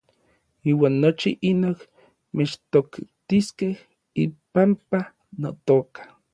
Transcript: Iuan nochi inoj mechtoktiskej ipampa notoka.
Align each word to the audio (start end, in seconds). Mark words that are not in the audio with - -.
Iuan 0.71 0.95
nochi 1.03 1.29
inoj 1.49 1.79
mechtoktiskej 2.41 3.73
ipampa 4.27 4.99
notoka. 5.41 6.01